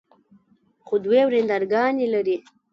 [0.85, 2.37] خو دوې ورندرګانې لري.